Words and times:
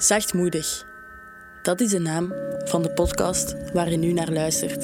Zachtmoedig. 0.00 0.84
Dat 1.62 1.80
is 1.80 1.90
de 1.90 1.98
naam 1.98 2.32
van 2.64 2.82
de 2.82 2.90
podcast 2.90 3.54
waar 3.72 3.90
je 3.90 3.96
nu 3.96 4.12
naar 4.12 4.30
luistert. 4.30 4.80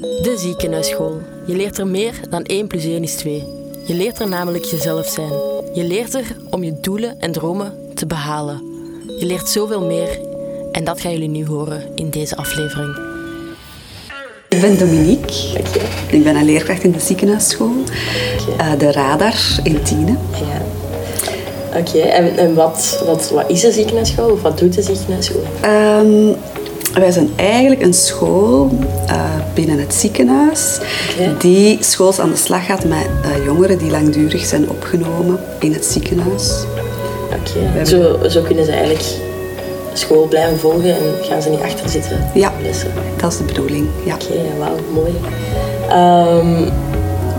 De 0.00 0.34
ziekenhuisschool. 0.38 1.20
Je 1.46 1.56
leert 1.56 1.78
er 1.78 1.86
meer 1.86 2.14
dan 2.30 2.42
1 2.44 2.66
plus 2.66 2.84
1 2.84 3.02
is 3.02 3.14
2. 3.14 3.44
Je 3.86 3.94
leert 3.94 4.20
er 4.20 4.28
namelijk 4.28 4.64
jezelf 4.64 5.06
zijn. 5.06 5.32
Je 5.74 5.84
leert 5.84 6.14
er 6.14 6.36
om 6.50 6.62
je 6.62 6.80
doelen 6.80 7.20
en 7.20 7.32
dromen 7.32 7.94
te 7.94 8.06
behalen. 8.06 8.62
Je 9.18 9.26
leert 9.26 9.48
zoveel 9.48 9.84
meer 9.86 10.20
en 10.72 10.84
dat 10.84 11.00
gaan 11.00 11.12
jullie 11.12 11.28
nu 11.28 11.46
horen 11.46 11.82
in 11.94 12.10
deze 12.10 12.36
aflevering. 12.36 12.98
Ik 14.48 14.60
ben 14.60 14.78
Dominique. 14.78 15.58
Ik 16.10 16.24
ben 16.24 16.36
een 16.36 16.44
leerkracht 16.44 16.82
in 16.82 16.92
de 16.92 17.00
ziekenhuisschool. 17.00 17.74
Uh, 18.58 18.78
de 18.78 18.92
Radar 18.92 19.36
in 19.62 19.82
Tiene. 19.82 20.16
Ja. 20.32 20.83
Oké, 21.76 21.98
en, 21.98 22.36
en 22.36 22.54
wat, 22.54 23.02
wat, 23.06 23.30
wat 23.30 23.44
is 23.46 23.62
een 23.62 23.72
ziekenhuisschool 23.72 24.30
of 24.30 24.42
wat 24.42 24.58
doet 24.58 24.74
de 24.74 24.82
ziekenhuisschool? 24.82 25.42
Um, 25.64 26.36
wij 26.94 27.10
zijn 27.10 27.30
eigenlijk 27.36 27.82
een 27.82 27.94
school 27.94 28.70
uh, 29.10 29.24
binnen 29.54 29.78
het 29.78 29.94
ziekenhuis 29.94 30.78
okay. 31.12 31.34
die 31.38 31.78
schools 31.80 32.18
aan 32.18 32.30
de 32.30 32.36
slag 32.36 32.66
gaat 32.66 32.84
met 32.84 33.06
uh, 33.24 33.44
jongeren 33.44 33.78
die 33.78 33.90
langdurig 33.90 34.44
zijn 34.44 34.70
opgenomen 34.70 35.38
in 35.60 35.72
het 35.72 35.84
ziekenhuis. 35.84 36.52
Oké, 37.26 37.68
okay. 37.70 37.84
zo, 37.84 38.18
zo 38.28 38.42
kunnen 38.42 38.64
ze 38.64 38.70
eigenlijk 38.70 39.04
school 39.92 40.26
blijven 40.26 40.58
volgen 40.58 40.94
en 40.94 41.14
gaan 41.22 41.42
ze 41.42 41.48
niet 41.48 41.60
achter 41.60 41.88
zitten? 41.88 42.30
Ja, 42.34 42.52
dat 43.16 43.32
is 43.32 43.38
de 43.38 43.44
bedoeling. 43.44 43.86
Ja. 44.04 44.14
Oké, 44.14 44.34
wauw, 44.58 44.76
mooi. 44.92 45.12
Um, 45.92 46.72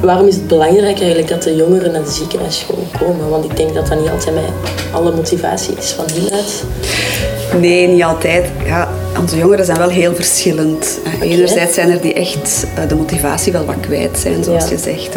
waarom 0.06 0.28
is 0.28 0.36
het 0.36 0.48
belangrijk 0.48 0.98
eigenlijk 0.98 1.28
dat 1.28 1.44
de 1.44 1.56
jongeren 1.56 1.92
naar 1.92 2.03
de 2.03 2.11
ziekenhuisschool 2.11 2.88
komen? 3.00 3.30
Want 3.30 3.45
ik 3.45 3.58
denk 3.58 3.73
dat 3.73 3.88
dat 3.88 4.00
niet 4.00 4.09
altijd 4.09 4.36
met 4.36 4.44
alle 4.92 5.12
motivatie 5.16 5.75
is 5.78 5.92
van 5.92 6.06
hieruit. 6.14 6.64
Nee, 7.59 7.88
niet 7.88 8.03
altijd. 8.03 8.45
Ja, 8.66 8.89
onze 9.20 9.38
jongeren 9.38 9.66
zijn 9.66 9.78
wel 9.78 9.89
heel 9.89 10.16
verschillend. 10.16 11.00
Okay. 11.16 11.28
Enerzijds 11.28 11.73
zijn 11.73 11.89
er 11.89 12.02
die 12.02 12.14
echt 12.14 12.66
de 12.88 12.95
motivatie 12.95 13.52
wel 13.52 13.66
wat 13.66 13.80
kwijt 13.80 14.17
zijn, 14.17 14.44
zoals 14.44 14.64
ja. 14.64 14.70
je 14.70 14.78
zegt. 14.78 15.16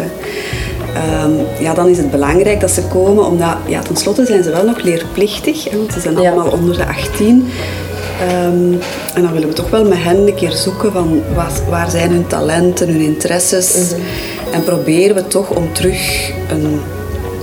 Um, 1.23 1.45
ja, 1.59 1.73
dan 1.73 1.87
is 1.87 1.97
het 1.97 2.11
belangrijk 2.11 2.59
dat 2.59 2.71
ze 2.71 2.81
komen, 2.81 3.25
omdat 3.25 3.55
ja, 3.67 3.81
tenslotte 3.81 4.25
zijn 4.25 4.43
ze 4.43 4.51
wel 4.51 4.63
nog 4.63 4.81
leerplichtig, 4.81 5.71
want 5.71 5.93
ze 5.93 5.99
zijn 5.99 6.17
allemaal 6.17 6.45
ja. 6.45 6.51
onder 6.51 6.77
de 6.77 6.85
18. 6.85 7.49
Um, 8.21 8.79
en 9.13 9.21
dan 9.21 9.31
willen 9.33 9.47
we 9.47 9.53
toch 9.53 9.69
wel 9.69 9.85
met 9.85 9.97
hen 10.03 10.27
een 10.27 10.35
keer 10.35 10.51
zoeken 10.51 10.91
van 10.91 11.21
wat, 11.35 11.61
waar 11.69 11.89
zijn 11.89 12.11
hun 12.11 12.27
talenten, 12.27 12.87
hun 12.87 13.01
interesses. 13.01 13.75
Mm 13.75 13.95
-hmm. 13.95 14.03
En 14.51 14.63
proberen 14.63 15.15
we 15.15 15.27
toch 15.27 15.49
om 15.49 15.73
terug 15.73 16.31
een 16.49 16.81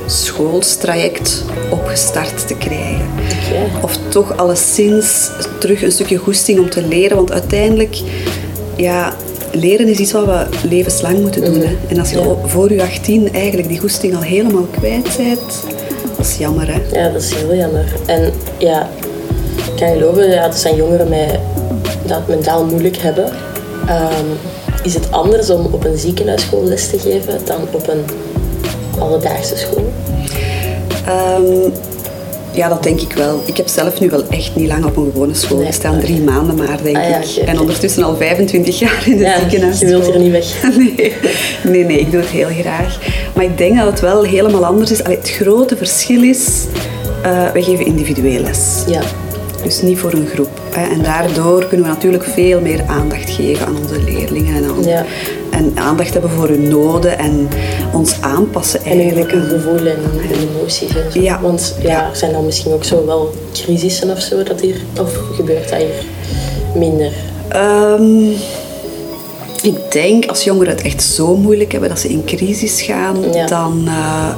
schoolstraject 0.06 1.44
opgestart 1.70 2.46
te 2.46 2.56
krijgen. 2.56 3.08
Okay. 3.48 3.82
Of 3.82 3.98
toch 4.08 4.36
alleszins 4.36 5.30
terug 5.58 5.82
een 5.82 5.92
stukje 5.92 6.16
goesting 6.16 6.58
om 6.58 6.70
te 6.70 6.82
leren. 6.82 7.16
Want 7.16 7.32
uiteindelijk, 7.32 7.96
ja, 8.76 9.14
leren 9.52 9.88
is 9.88 9.98
iets 9.98 10.12
wat 10.12 10.24
we 10.24 10.46
levenslang 10.68 11.20
moeten 11.20 11.44
doen. 11.44 11.60
Hè. 11.60 11.76
En 11.88 11.98
als 11.98 12.10
je 12.10 12.18
ja. 12.18 12.48
voor 12.48 12.72
je 12.72 12.82
18 12.82 13.32
eigenlijk 13.32 13.68
die 13.68 13.78
goesting 13.78 14.14
al 14.14 14.22
helemaal 14.22 14.66
kwijt 14.70 15.16
bent, 15.16 15.64
dat 16.16 16.26
is 16.26 16.36
jammer. 16.36 16.66
Hè? 16.66 16.80
Ja, 16.92 17.12
dat 17.12 17.22
is 17.22 17.34
heel 17.34 17.54
jammer. 17.54 17.84
En 18.06 18.32
ja, 18.58 18.88
ik 19.56 19.76
kan 19.76 19.88
geloven, 19.88 20.30
ja, 20.30 20.44
er 20.44 20.52
zijn 20.52 20.76
jongeren 20.76 21.08
met, 21.08 21.38
dat 22.06 22.16
het 22.16 22.28
mentaal 22.28 22.64
moeilijk 22.64 22.96
hebben. 22.96 23.24
Um, 23.88 24.38
is 24.86 24.94
het 24.94 25.12
anders 25.12 25.50
om 25.50 25.66
op 25.70 25.84
een 25.84 25.98
ziekenhuisschool 25.98 26.64
les 26.64 26.88
te 26.88 26.98
geven 26.98 27.40
dan 27.44 27.60
op 27.72 27.88
een 27.88 28.04
alledaagse 28.98 29.56
school? 29.56 29.92
Um, 31.08 31.72
ja, 32.52 32.68
dat 32.68 32.82
denk 32.82 33.00
ik 33.00 33.12
wel. 33.12 33.42
Ik 33.44 33.56
heb 33.56 33.68
zelf 33.68 34.00
nu 34.00 34.10
wel 34.10 34.22
echt 34.28 34.54
niet 34.54 34.68
lang 34.68 34.84
op 34.84 34.96
een 34.96 35.10
gewone 35.12 35.34
school 35.34 35.58
nee, 35.58 35.66
gestaan. 35.66 36.00
Drie 36.00 36.20
maanden 36.20 36.56
maar, 36.56 36.78
denk 36.82 36.96
ah, 36.96 37.08
ja, 37.08 37.18
ik. 37.18 37.36
En 37.46 37.60
ondertussen 37.60 38.02
al 38.02 38.16
25 38.16 38.78
jaar 38.78 39.02
in 39.06 39.16
de 39.16 39.24
ja, 39.24 39.38
ziekenhuis. 39.38 39.80
Je 39.80 39.86
wilt 39.86 40.06
hier 40.06 40.18
niet 40.18 40.30
weg. 40.30 40.62
nee. 40.76 41.12
nee, 41.62 41.84
nee, 41.84 41.98
ik 41.98 42.10
doe 42.10 42.20
het 42.20 42.30
heel 42.30 42.48
graag. 42.60 42.98
Maar 43.34 43.44
ik 43.44 43.58
denk 43.58 43.76
dat 43.76 43.86
het 43.86 44.00
wel 44.00 44.22
helemaal 44.22 44.64
anders 44.64 44.90
is. 44.90 45.04
Allee, 45.04 45.16
het 45.16 45.30
grote 45.30 45.76
verschil 45.76 46.22
is, 46.22 46.64
uh, 47.24 47.52
wij 47.52 47.62
geven 47.62 47.86
individueel 47.86 48.40
les. 48.40 48.82
Ja. 48.86 49.00
Dus 49.62 49.82
niet 49.82 49.98
voor 49.98 50.12
een 50.12 50.26
groep. 50.26 50.65
En 50.76 51.02
daardoor 51.02 51.64
kunnen 51.64 51.86
we 51.86 51.92
natuurlijk 51.92 52.24
veel 52.24 52.60
meer 52.60 52.84
aandacht 52.86 53.30
geven 53.30 53.66
aan 53.66 53.76
onze 53.76 54.02
leerlingen. 54.02 54.54
En, 54.56 54.64
aan, 54.64 54.82
ja. 54.84 55.04
en 55.50 55.72
aandacht 55.74 56.12
hebben 56.12 56.30
voor 56.30 56.48
hun 56.48 56.68
noden 56.68 57.18
en 57.18 57.48
ons 57.92 58.20
aanpassen 58.20 58.84
eigenlijk. 58.84 59.32
En 59.32 59.38
hun 59.38 59.48
gevoel 59.48 59.86
en, 59.86 59.98
en 60.30 60.48
emoties 60.48 60.96
en 60.96 61.12
zo. 61.12 61.20
Ja. 61.20 61.40
Want 61.40 61.76
ja, 61.82 62.14
zijn 62.14 62.32
dan 62.32 62.44
misschien 62.44 62.72
ook 62.72 62.84
zo 62.84 63.06
wel 63.06 63.34
crisissen 63.52 64.10
of 64.10 64.20
zo 64.20 64.42
dat 64.42 64.60
hier... 64.60 64.80
Of 65.00 65.14
gebeurt 65.32 65.68
dat 65.70 65.78
hier 65.78 66.04
minder? 66.74 67.12
Um, 67.56 68.32
ik 69.62 69.92
denk 69.92 70.26
als 70.26 70.44
jongeren 70.44 70.72
het 70.72 70.82
echt 70.82 71.02
zo 71.02 71.36
moeilijk 71.36 71.72
hebben 71.72 71.88
dat 71.88 71.98
ze 72.00 72.08
in 72.08 72.24
crisis 72.24 72.82
gaan, 72.82 73.16
dan... 73.48 73.82
Uh, 73.84 74.28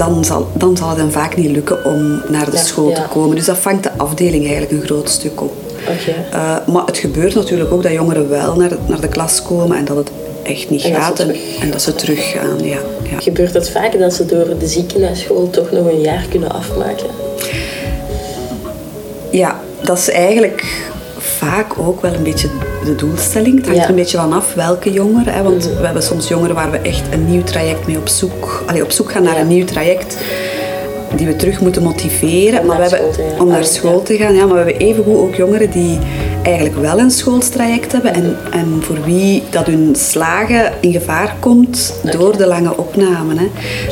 dan 0.00 0.24
zal, 0.24 0.48
dan 0.52 0.76
zal 0.76 0.88
het 0.88 0.98
hem 0.98 1.10
vaak 1.10 1.36
niet 1.36 1.50
lukken 1.50 1.84
om 1.84 2.22
naar 2.28 2.50
de 2.50 2.56
ja, 2.56 2.62
school 2.62 2.92
te 2.92 3.02
komen. 3.10 3.36
Dus 3.36 3.44
dat 3.44 3.58
vangt 3.58 3.82
de 3.82 3.90
afdeling 3.96 4.42
eigenlijk 4.42 4.72
een 4.72 4.86
groot 4.86 5.08
stuk 5.08 5.40
op. 5.40 5.52
Okay. 5.80 6.24
Uh, 6.32 6.66
maar 6.74 6.86
het 6.86 6.98
gebeurt 6.98 7.34
natuurlijk 7.34 7.72
ook 7.72 7.82
dat 7.82 7.92
jongeren 7.92 8.28
wel 8.28 8.56
naar 8.56 8.68
de, 8.68 8.78
naar 8.86 9.00
de 9.00 9.08
klas 9.08 9.42
komen 9.42 9.76
en 9.76 9.84
dat 9.84 9.96
het 9.96 10.10
echt 10.42 10.70
niet 10.70 10.82
en 10.82 10.94
gaat 10.94 11.16
dat 11.16 11.28
en, 11.28 11.34
en, 11.60 11.70
dat 11.70 11.82
ze 11.82 11.94
teruggaan. 11.94 12.58
Ja, 12.64 12.78
ja. 13.10 13.20
Gebeurt 13.20 13.54
het 13.54 13.70
vaak 13.70 13.98
dat 13.98 14.14
ze 14.14 14.26
door 14.26 14.58
de 14.58 14.66
ziekenhuisschool 14.66 15.50
toch 15.50 15.70
nog 15.70 15.86
een 15.86 16.00
jaar 16.00 16.26
kunnen 16.30 16.50
afmaken? 16.50 17.06
Ja, 19.30 19.60
dat 19.82 19.98
is 19.98 20.10
eigenlijk 20.10 20.90
vaak 21.40 21.78
ook 21.78 22.00
wel 22.00 22.14
een 22.14 22.22
beetje 22.22 22.48
de 22.84 22.94
doelstelling. 22.94 23.56
Het 23.56 23.66
hangt 23.66 23.82
er 23.82 23.88
een 23.88 23.94
beetje 23.94 24.16
van 24.16 24.32
af 24.32 24.54
welke 24.54 24.92
jongeren. 24.92 25.32
Hè, 25.34 25.42
want 25.42 25.64
-hmm. 25.66 25.76
we 25.76 25.84
hebben 25.84 26.02
soms 26.02 26.28
jongeren 26.28 26.54
waar 26.54 26.70
we 26.70 26.78
echt 26.78 27.12
een 27.12 27.30
nieuw 27.30 27.42
traject 27.42 27.86
mee 27.86 27.98
op 27.98 28.08
zoek, 28.08 28.62
allee, 28.66 28.82
op 28.82 28.90
zoek 28.90 29.12
gaan 29.12 29.22
naar 29.22 29.38
een 29.38 29.46
nieuw 29.46 29.64
traject 29.64 30.18
die 31.16 31.26
we 31.26 31.36
terug 31.36 31.60
moeten 31.60 31.82
motiveren 31.82 32.60
om 32.60 32.66
maar 32.66 32.78
naar, 32.78 32.88
we 32.88 32.96
hebben, 32.96 33.14
school, 33.14 33.34
te 33.34 33.42
om 33.42 33.48
naar 33.48 33.64
school 33.64 33.98
ja. 33.98 34.04
te 34.04 34.16
gaan. 34.16 34.34
Ja, 34.34 34.46
maar 34.46 34.64
we 34.64 34.70
hebben 34.70 34.88
evengoed 34.88 35.18
ook 35.18 35.34
jongeren 35.34 35.70
die 35.70 35.98
eigenlijk 36.42 36.76
wel 36.76 36.98
een 36.98 37.10
schoolstraject 37.10 37.92
hebben 37.92 38.14
en, 38.14 38.36
en 38.50 38.82
voor 38.82 39.02
wie 39.04 39.42
dat 39.50 39.66
hun 39.66 39.94
slagen 39.96 40.72
in 40.80 40.92
gevaar 40.92 41.36
komt 41.40 41.94
okay. 41.98 42.12
door 42.12 42.36
de 42.36 42.46
lange 42.46 42.76
opname. 42.76 43.34
Hè. 43.34 43.46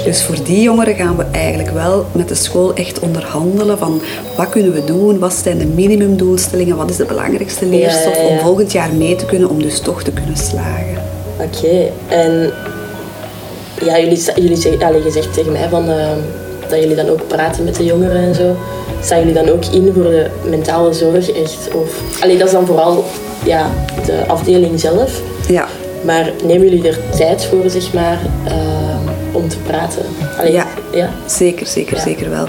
Dus 0.04 0.22
voor 0.22 0.44
die 0.44 0.62
jongeren 0.62 0.94
gaan 0.94 1.16
we 1.16 1.24
eigenlijk 1.32 1.70
wel 1.70 2.06
met 2.12 2.28
de 2.28 2.34
school 2.34 2.74
echt 2.74 2.98
onderhandelen 2.98 3.78
van 3.78 4.00
wat 4.36 4.48
kunnen 4.48 4.72
we 4.72 4.84
doen, 4.84 5.18
wat 5.18 5.32
zijn 5.32 5.58
de 5.58 5.66
minimumdoelstellingen, 5.66 6.76
wat 6.76 6.90
is 6.90 6.96
de 6.96 7.04
belangrijkste 7.04 7.66
leerstof 7.66 8.16
ja, 8.16 8.26
om 8.26 8.38
volgend 8.38 8.72
jaar 8.72 8.92
mee 8.92 9.16
te 9.16 9.24
kunnen, 9.24 9.48
om 9.48 9.62
dus 9.62 9.80
toch 9.80 10.02
te 10.02 10.10
kunnen 10.10 10.36
slagen. 10.36 11.02
Oké, 11.36 11.66
okay. 11.66 11.92
en 12.08 12.52
ja, 13.84 13.98
jullie, 13.98 14.22
jullie 14.34 14.56
zeggen, 14.56 14.82
allez, 14.82 15.04
je 15.04 15.10
zegt 15.10 15.34
tegen 15.34 15.52
mij 15.52 15.68
van... 15.68 15.88
Uh, 15.88 16.10
dat 16.68 16.80
jullie 16.80 16.96
dan 16.96 17.08
ook 17.08 17.26
praten 17.26 17.64
met 17.64 17.74
de 17.74 17.84
jongeren 17.84 18.22
en 18.22 18.34
zo. 18.34 18.56
Staan 19.02 19.18
jullie 19.18 19.34
dan 19.34 19.48
ook 19.48 19.64
in 19.64 19.92
voor 19.94 20.02
de 20.02 20.26
mentale 20.44 20.92
zorg 20.92 21.32
echt? 21.32 21.68
Of, 21.74 22.22
allee, 22.22 22.38
dat 22.38 22.46
is 22.46 22.52
dan 22.52 22.66
vooral 22.66 23.04
ja, 23.44 23.70
de 24.06 24.24
afdeling 24.26 24.80
zelf. 24.80 25.20
Ja. 25.48 25.66
Maar 26.04 26.32
nemen 26.44 26.68
jullie 26.68 26.88
er 26.88 26.98
tijd 27.16 27.44
voor, 27.44 27.70
zeg 27.70 27.92
maar, 27.92 28.18
uh, 28.46 28.77
om 29.48 29.62
te 29.64 29.70
praten? 29.70 30.02
Allee, 30.38 30.52
ja, 30.52 30.66
ja, 30.92 31.10
zeker, 31.26 31.66
zeker, 31.66 31.96
ja. 31.96 32.02
zeker 32.02 32.30
wel. 32.30 32.46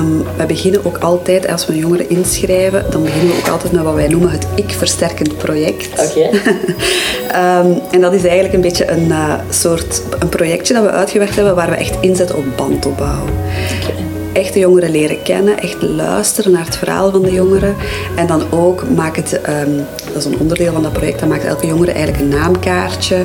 Um, 0.00 0.24
we 0.36 0.46
beginnen 0.46 0.84
ook 0.84 0.98
altijd, 0.98 1.48
als 1.48 1.66
we 1.66 1.76
jongeren 1.76 2.08
inschrijven, 2.08 2.84
dan 2.90 3.02
beginnen 3.02 3.34
we 3.34 3.38
ook 3.38 3.48
altijd 3.48 3.72
met 3.72 3.82
wat 3.82 3.94
wij 3.94 4.08
noemen 4.08 4.30
het 4.30 4.46
ik-versterkend 4.54 5.38
project. 5.38 5.88
Oké. 5.90 6.18
Okay. 6.18 7.60
um, 7.60 7.80
en 7.90 8.00
dat 8.00 8.12
is 8.12 8.22
eigenlijk 8.22 8.54
een 8.54 8.60
beetje 8.60 8.90
een 8.90 9.06
uh, 9.06 9.34
soort 9.50 10.02
een 10.18 10.28
projectje 10.28 10.74
dat 10.74 10.82
we 10.82 10.90
uitgewerkt 10.90 11.34
hebben 11.34 11.54
waar 11.54 11.70
we 11.70 11.76
echt 11.76 11.96
inzetten 12.00 12.36
op 12.36 12.44
bandopbouw. 12.56 13.22
Okay 13.82 14.03
echt 14.34 14.52
de 14.52 14.58
jongeren 14.58 14.90
leren 14.90 15.22
kennen, 15.22 15.58
echt 15.58 15.82
luisteren 15.82 16.52
naar 16.52 16.64
het 16.64 16.76
verhaal 16.76 17.10
van 17.10 17.22
de 17.22 17.32
jongeren. 17.32 17.74
En 18.16 18.26
dan 18.26 18.42
ook 18.50 18.88
maakt 18.88 19.16
het, 19.16 19.40
um, 19.66 19.76
dat 20.12 20.16
is 20.16 20.24
een 20.24 20.38
onderdeel 20.38 20.72
van 20.72 20.82
dat 20.82 20.92
project, 20.92 21.20
dan 21.20 21.28
maakt 21.28 21.44
elke 21.44 21.66
jongere 21.66 21.92
eigenlijk 21.92 22.22
een 22.22 22.40
naamkaartje 22.40 23.24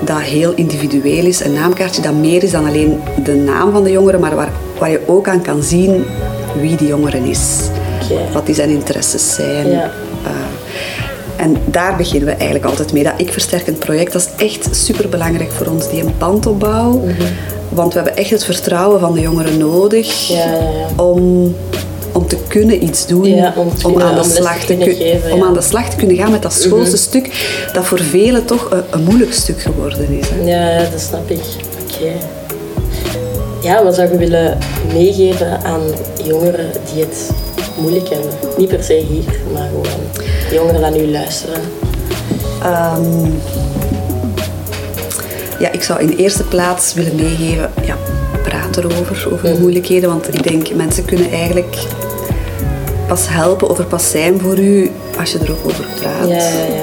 dat 0.00 0.20
heel 0.20 0.52
individueel 0.54 1.26
is. 1.26 1.44
Een 1.44 1.52
naamkaartje 1.52 2.02
dat 2.02 2.14
meer 2.14 2.42
is 2.42 2.50
dan 2.50 2.66
alleen 2.66 3.00
de 3.24 3.34
naam 3.34 3.72
van 3.72 3.84
de 3.84 3.90
jongere, 3.90 4.18
maar 4.18 4.34
waar, 4.34 4.52
waar 4.78 4.90
je 4.90 5.00
ook 5.06 5.28
aan 5.28 5.42
kan 5.42 5.62
zien 5.62 6.04
wie 6.60 6.76
die 6.76 6.88
jongere 6.88 7.18
is. 7.18 7.60
Okay. 8.02 8.32
Wat 8.32 8.46
die 8.46 8.54
zijn 8.54 8.70
interesses 8.70 9.34
zijn. 9.34 9.70
Ja. 9.70 9.90
Uh, 10.24 10.30
en 11.36 11.56
daar 11.64 11.96
beginnen 11.96 12.28
we 12.28 12.34
eigenlijk 12.34 12.64
altijd 12.64 12.92
mee. 12.92 13.02
Dat 13.02 13.12
ik-versterkend 13.16 13.78
project, 13.78 14.12
dat 14.12 14.30
is 14.36 14.44
echt 14.46 14.76
superbelangrijk 14.76 15.50
voor 15.50 15.66
ons, 15.66 15.90
die 15.90 16.02
een 16.02 16.14
bandopbouw. 16.18 16.92
Mm 16.92 17.04
-hmm. 17.04 17.26
Want 17.74 17.92
we 17.92 17.98
hebben 18.00 18.16
echt 18.16 18.30
het 18.30 18.44
vertrouwen 18.44 19.00
van 19.00 19.14
de 19.14 19.20
jongeren 19.20 19.58
nodig 19.58 20.28
ja, 20.28 20.36
ja, 20.36 21.02
om, 21.02 21.54
om 22.12 22.26
te 22.26 22.36
kunnen 22.48 22.84
iets 22.84 23.06
doen, 23.06 23.24
om, 23.82 24.00
aan 24.00 24.14
de 24.14 24.20
om 24.20 24.30
slag 24.30 24.64
te, 24.64 24.76
geven, 24.76 25.32
om 25.32 25.42
aan 25.42 25.54
de 25.54 25.60
slag 25.60 25.90
te 25.90 25.96
kunnen 25.96 26.16
gaan 26.16 26.30
met 26.30 26.42
dat 26.42 26.52
schoolse 26.52 26.76
mm 26.76 26.84
-hmm. 26.84 26.96
stuk, 26.96 27.30
dat 27.72 27.84
voor 27.84 27.98
velen 27.98 28.44
toch 28.44 28.70
een, 28.70 28.82
een, 28.90 29.02
moeilijk 29.02 29.32
stuk 29.32 29.60
geworden 29.60 30.18
is. 30.18 30.26
Hè. 30.28 30.44
Ja, 30.44 30.90
dat 30.90 31.00
snap 31.00 31.30
ik. 31.30 31.38
Oké. 31.38 32.02
Okay. 32.02 32.16
Ja, 33.62 33.84
wat 33.84 33.94
zou 33.94 34.12
je 34.12 34.18
willen 34.18 34.58
meegeven 34.92 35.64
aan 35.64 35.80
jongeren 36.24 36.70
die 36.92 37.02
het 37.02 37.30
moeilijk 37.80 38.08
hebben? 38.08 38.30
Niet 38.56 38.68
per 38.68 38.82
se 38.82 39.04
hier, 39.08 39.40
maar 39.52 39.68
gewoon 39.68 40.02
jongeren 40.52 40.92
die 40.92 41.02
nu 41.02 41.10
luisteren. 41.10 41.60
Ehm, 42.62 43.30
ja, 45.58 45.72
ik 45.72 45.82
zou 45.82 46.00
in 46.00 46.06
de 46.06 46.16
eerste 46.16 46.42
plaats 46.44 46.94
willen 46.94 47.14
meegeven, 47.14 47.70
ja, 47.84 47.96
praat 48.42 48.76
erover, 48.76 49.28
over 49.32 49.42
de 49.46 49.50
Mhm. 49.52 49.60
moeilijkheden. 49.60 50.08
Want 50.08 50.34
ik 50.34 50.42
denk, 50.42 50.74
mensen 50.74 51.04
kunnen 51.04 51.30
eigenlijk 51.30 51.76
pas 53.08 53.28
helpen 53.28 53.68
of 53.70 53.78
er 53.78 53.84
pas 53.84 54.10
zijn 54.10 54.40
voor 54.40 54.58
u 54.58 54.90
als 55.18 55.32
je 55.32 55.38
er 55.38 55.50
ook 55.50 55.64
over 55.64 55.84
praat. 56.00 56.28
Ja, 56.28 56.34
ja, 56.36 56.64
ja. 56.74 56.82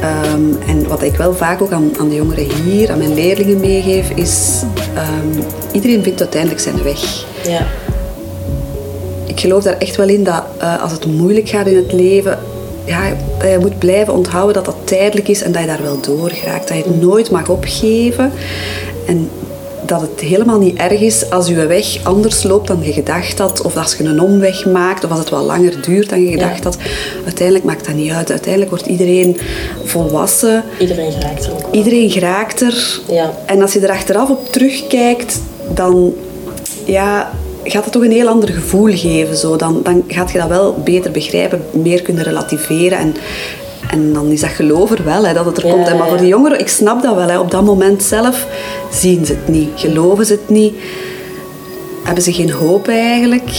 Ehm, 0.00 0.68
en 0.70 0.88
wat 0.88 1.02
ik 1.02 1.16
wel 1.16 1.34
vaak 1.34 1.62
ook 1.62 1.70
aan, 1.72 1.90
aan 1.98 2.08
de 2.08 2.14
jongeren 2.14 2.46
hier, 2.64 2.90
aan 2.90 2.98
mijn 2.98 3.14
leerlingen 3.14 3.60
meegeef, 3.60 4.10
is 4.10 4.62
ehm, 4.94 5.42
iedereen 5.72 6.02
vindt 6.02 6.20
uiteindelijk 6.20 6.60
zijn 6.60 6.82
weg. 6.82 7.24
ja. 7.48 7.66
Ik 9.26 9.40
geloof 9.40 9.62
daar 9.62 9.78
echt 9.78 9.96
wel 9.96 10.08
in 10.08 10.24
dat 10.24 10.42
eh, 10.58 10.82
als 10.82 10.92
het 10.92 11.06
moeilijk 11.06 11.48
gaat 11.48 11.66
in 11.66 11.76
het 11.76 11.92
leven, 11.92 12.38
ja, 12.84 13.16
dat 13.38 13.50
je 13.50 13.58
moet 13.60 13.78
blijven 13.78 14.14
onthouden 14.14 14.54
dat 14.54 14.64
dat 14.64 14.76
tijdelijk 14.84 15.28
is 15.28 15.42
en 15.42 15.52
dat 15.52 15.60
je 15.60 15.66
daar 15.66 15.82
wel 15.82 16.00
door 16.00 16.30
geraakt. 16.30 16.68
Dat 16.68 16.76
je 16.76 16.82
het 16.82 17.00
nooit 17.00 17.30
mag 17.30 17.48
opgeven. 17.48 18.32
En 19.06 19.30
dat 19.86 20.00
het 20.00 20.20
helemaal 20.20 20.58
niet 20.58 20.78
erg 20.78 21.00
is 21.00 21.30
als 21.30 21.48
je 21.48 21.66
weg 21.66 22.04
anders 22.04 22.42
loopt 22.42 22.66
dan 22.66 22.82
je 22.82 22.92
gedacht 22.92 23.38
had. 23.38 23.62
Of 23.62 23.76
als 23.76 23.94
je 23.94 24.04
een 24.04 24.20
omweg 24.20 24.66
maakt, 24.66 25.04
of 25.04 25.10
als 25.10 25.18
het 25.18 25.28
wat 25.28 25.44
langer 25.44 25.82
duurt 25.82 26.08
dan 26.08 26.22
je 26.22 26.30
gedacht 26.30 26.64
had. 26.64 26.76
Uiteindelijk 27.24 27.64
maakt 27.64 27.86
dat 27.86 27.94
niet 27.94 28.12
uit. 28.12 28.30
Uiteindelijk 28.30 28.70
wordt 28.70 28.86
iedereen 28.86 29.38
volwassen. 29.84 30.64
Iedereen 30.78 31.12
geraakt 31.12 31.44
er 31.44 31.52
ook. 31.52 31.74
Iedereen 31.74 32.10
geraakt 32.10 32.60
er. 32.60 33.00
Ja. 33.08 33.32
En 33.46 33.62
als 33.62 33.72
je 33.72 33.80
er 33.80 33.90
achteraf 33.90 34.30
op 34.30 34.52
terugkijkt, 34.52 35.40
dan 35.74 36.14
ja, 36.84 37.30
gaat 37.64 37.84
het 37.84 37.92
toch 37.92 38.02
een 38.02 38.10
heel 38.12 38.28
ander 38.28 38.48
gevoel 38.48 38.96
geven. 38.96 39.36
Zo. 39.36 39.56
Dan, 39.56 39.80
dan 39.82 40.04
gaat 40.08 40.32
je 40.32 40.38
dat 40.38 40.48
wel 40.48 40.74
beter 40.84 41.10
begrijpen, 41.10 41.64
meer 41.70 42.02
kunnen 42.02 42.24
relativeren. 42.24 42.98
En, 42.98 43.14
en 43.90 44.12
dan 44.12 44.30
is 44.30 44.40
dat 44.40 44.50
geloof 44.50 44.90
er 44.90 45.04
wel, 45.04 45.24
hè, 45.26 45.34
dat 45.34 45.44
het 45.44 45.56
er 45.56 45.66
Ja, 45.66 45.72
komt. 45.72 45.88
hè. 45.88 45.94
Maar 45.96 46.08
voor 46.08 46.16
de 46.16 46.26
jongeren, 46.26 46.58
ik 46.60 46.68
snap 46.68 47.02
dat 47.02 47.14
wel. 47.14 47.28
Hè. 47.28 47.38
Op 47.38 47.50
dat 47.50 47.64
moment 47.64 48.02
zelf 48.02 48.46
zien 48.90 49.26
ze 49.26 49.32
het 49.32 49.48
niet, 49.48 49.68
geloven 49.74 50.26
ze 50.26 50.32
het 50.32 50.48
niet. 50.48 50.74
Hebben 52.04 52.22
ze 52.24 52.32
geen 52.32 52.50
hoop 52.50 52.88
eigenlijk. 52.88 53.50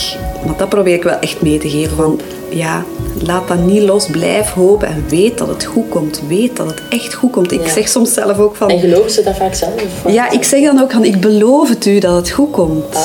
Maar 0.46 0.58
dat 0.58 0.70
probeer 0.70 0.94
ik 0.94 1.04
wel 1.04 1.20
echt 1.20 1.42
mee 1.42 1.58
te 1.58 1.70
geven. 1.70 1.96
Van, 1.96 2.20
ja, 2.50 2.84
laat 3.22 3.48
dat 3.48 3.58
niet 3.66 3.82
los, 3.82 4.06
blijf 4.06 4.52
hopen 4.52 4.88
en 4.88 5.06
weet 5.10 5.38
dat 5.38 5.48
het 5.48 5.64
goed 5.64 5.90
komt. 5.90 6.22
Weet 6.28 6.56
dat 6.58 6.68
het 6.68 6.82
echt 6.90 7.14
goed 7.14 7.32
komt. 7.32 7.52
Ik 7.52 7.66
Ja. 7.66 7.74
zeg 7.74 7.88
soms 7.88 8.14
zelf 8.14 8.38
ook 8.40 8.56
van... 8.56 8.70
En 8.70 8.80
geloven 8.80 9.12
ze 9.12 9.24
dat 9.24 9.36
vaak 9.38 9.54
zelf? 9.56 9.74
Ja, 10.08 10.32
ik 10.32 10.44
zeg 10.44 10.64
dan 10.64 10.82
ook 10.82 10.92
van, 10.92 11.04
ik 11.04 11.20
beloof 11.22 11.70
het 11.70 11.86
u 11.86 12.00
dat 12.00 12.16
het 12.16 12.30
goed 12.30 12.52
komt. 12.52 12.96
Ah, 12.96 13.02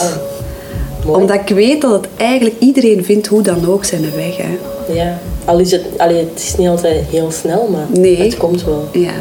mooi. 1.09 1.21
Omdat 1.21 1.37
ik 1.49 1.55
weet 1.55 1.81
dat 1.81 1.91
het 1.93 2.07
eigenlijk 2.17 2.57
iedereen 2.59 3.05
vindt 3.05 3.27
hoe 3.27 3.43
dan 3.43 3.67
ook 3.69 3.85
zijn 3.85 4.03
weg. 4.15 4.37
Hè. 4.37 4.59
Ja. 4.93 5.19
Al 5.45 5.59
is 5.59 5.71
het, 5.71 5.83
allee, 5.97 6.17
het 6.19 6.43
is 6.43 6.57
niet 6.57 6.69
altijd 6.69 7.05
heel 7.11 7.31
snel, 7.31 7.69
maar 7.73 7.87
Nee. 8.01 8.17
het 8.23 8.37
komt 8.37 8.65
wel. 8.65 8.89
Ja, 8.93 9.13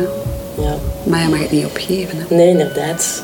Ja. 0.61 0.75
maar 1.03 1.21
je 1.21 1.27
mag 1.29 1.39
het 1.39 1.51
niet 1.51 1.65
opgeven. 1.65 2.17
Hè. 2.27 2.35
Nee, 2.35 2.47
inderdaad. 2.49 3.23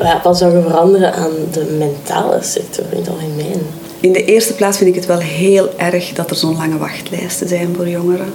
Ja, 0.00 0.20
wat 0.22 0.38
zou 0.38 0.56
je 0.56 0.62
veranderen 0.62 1.12
aan 1.14 1.30
de 1.52 1.76
mentale 1.78 2.38
sector 2.42 2.84
in 2.90 2.98
het 2.98 3.08
algemeen? 3.08 3.60
In 4.00 4.12
de 4.12 4.24
eerste 4.24 4.54
plaats 4.54 4.76
vind 4.78 4.88
ik 4.90 4.94
het 4.96 5.06
wel 5.06 5.18
heel 5.18 5.68
erg 5.76 6.12
dat 6.12 6.30
er 6.30 6.36
zo'n 6.36 6.56
lange 6.56 6.78
wachtlijsten 6.78 7.48
zijn 7.48 7.68
voor 7.76 7.88
jongeren. 7.88 8.26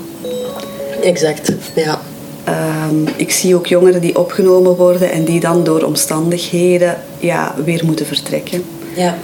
Exact, 1.02 1.52
ja. 1.76 2.00
Ehm, 2.44 3.08
ik 3.16 3.32
zie 3.32 3.56
ook 3.56 3.66
jongeren 3.68 4.02
die 4.02 4.20
opgenomen 4.20 4.76
worden 4.76 5.12
en 5.12 5.24
die 5.24 5.40
dan 5.40 5.64
door 5.64 5.84
omstandigheden 5.84 6.98
ja, 7.20 7.56
weer 7.66 7.82
moeten 7.86 8.06
vertrekken. 8.06 8.64
Ja, 8.96 9.16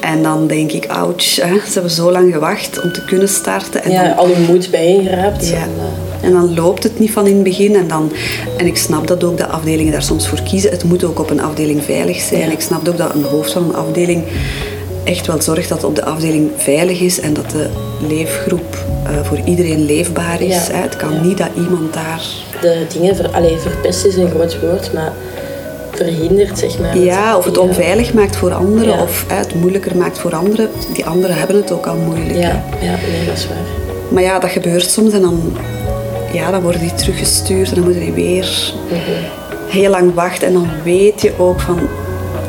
En 0.00 0.22
dan 0.22 0.46
denk 0.46 0.72
ik, 0.72 0.86
ouch, 0.86 1.36
hè, 1.36 1.54
ze 1.54 1.72
hebben 1.72 1.90
zo 1.90 2.10
lang 2.12 2.32
gewacht 2.32 2.82
om 2.82 2.92
te 2.92 3.04
kunnen 3.04 3.28
starten. 3.28 3.82
En 3.82 3.90
ja 3.90 4.02
dan 4.02 4.16
al 4.16 4.28
je 4.28 4.44
moed 4.48 4.70
bijeengeraapt. 4.70 5.48
Ja. 5.48 5.56
En, 5.56 5.70
En 6.20 6.32
dan 6.32 6.54
loopt 6.54 6.82
het 6.82 6.98
niet 6.98 7.10
van 7.10 7.26
in 7.26 7.34
het 7.34 7.42
begin. 7.42 7.76
En, 7.76 7.88
dan, 7.88 8.12
en 8.56 8.66
ik 8.66 8.76
snap 8.76 9.06
dat 9.06 9.24
ook 9.24 9.36
de 9.36 9.46
afdelingen 9.46 9.92
daar 9.92 10.02
soms 10.02 10.28
voor 10.28 10.42
kiezen. 10.42 10.70
Het 10.70 10.84
moet 10.84 11.04
ook 11.04 11.18
op 11.18 11.30
een 11.30 11.42
afdeling 11.42 11.84
veilig 11.84 12.20
zijn. 12.20 12.40
Ja. 12.40 12.50
Ik 12.50 12.60
snap 12.60 12.88
ook 12.88 12.96
dat 12.96 13.14
een 13.14 13.24
hoofd 13.24 13.52
van 13.52 13.64
een 13.64 13.74
afdeling 13.74 14.24
echt 15.04 15.26
wel 15.26 15.42
zorgt 15.42 15.68
dat 15.68 15.78
het 15.78 15.86
op 15.86 15.96
de 15.96 16.04
afdeling 16.04 16.50
veilig 16.56 17.00
is 17.00 17.20
en 17.20 17.34
dat 17.34 17.50
de 17.50 17.68
leefgroep 18.08 18.84
eh, 19.04 19.24
voor 19.24 19.40
iedereen 19.44 19.84
leefbaar 19.84 20.42
is. 20.42 20.66
Ja. 20.66 20.72
hè. 20.72 20.82
Het 20.82 20.96
kan 20.96 21.26
niet 21.26 21.38
dat 21.38 21.48
iemand 21.56 21.94
daar... 21.94 22.22
de 22.60 22.86
dingen, 22.92 23.16
ver, 23.16 23.28
allee, 23.28 23.56
verpest 23.56 24.04
is 24.04 24.16
een 24.16 24.30
groot 24.30 24.60
woord, 24.60 24.92
maar 24.92 25.12
verhindert 25.96 26.58
zeg 26.58 26.78
maar. 26.78 26.98
Ja, 26.98 27.36
of 27.36 27.44
het 27.44 27.54
Ja. 27.56 27.60
onveilig 27.62 28.12
maakt 28.14 28.36
voor 28.36 28.52
anderen 28.54 28.88
Ja. 28.96 29.02
of 29.02 29.24
het 29.28 29.54
moeilijker 29.54 29.96
maakt 29.96 30.18
voor 30.18 30.34
anderen. 30.34 30.68
Die 30.94 31.04
anderen 31.06 31.36
hebben 31.36 31.56
het 31.56 31.72
ook 31.72 31.86
al 31.86 31.96
moeilijk. 31.96 32.36
Ja, 32.38 32.64
ja, 32.80 32.94
nee, 33.10 33.26
dat 33.26 33.36
is 33.36 33.46
waar. 33.48 33.56
Maar 34.08 34.22
ja, 34.22 34.38
dat 34.38 34.50
gebeurt 34.50 34.90
soms 34.90 35.12
en 35.12 35.20
dan, 35.20 35.56
ja, 36.32 36.50
dan 36.50 36.62
worden 36.62 36.80
die 36.80 36.94
teruggestuurd 36.94 37.68
en 37.68 37.74
dan 37.74 37.84
moeten 37.84 38.02
die 38.02 38.12
weer 38.12 38.72
Mhm. 38.90 38.98
heel 39.68 39.90
lang 39.90 40.14
wachten. 40.14 40.46
En 40.46 40.52
dan 40.52 40.68
weet 40.84 41.20
je 41.22 41.32
ook 41.38 41.60
van, 41.60 41.78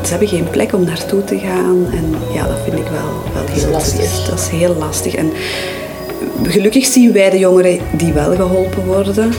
ze 0.04 0.10
hebben 0.10 0.28
geen 0.28 0.50
plek 0.50 0.72
om 0.72 0.84
naartoe 0.84 1.24
te 1.24 1.38
gaan. 1.38 1.86
En 1.92 2.14
ja, 2.34 2.46
dat 2.46 2.56
vind 2.64 2.76
ik 2.78 2.84
wel, 2.92 3.32
wel 3.34 3.54
heel 3.54 3.70
lastig. 3.70 4.28
Dat 4.28 4.38
is 4.38 4.48
heel 4.48 4.74
lastig. 4.78 5.14
En 5.14 5.32
gelukkig 6.42 6.86
zien 6.86 7.12
wij 7.12 7.30
de 7.30 7.38
jongeren 7.38 7.78
die 7.92 8.12
wel 8.12 8.34
geholpen 8.34 8.84
worden. 8.86 9.32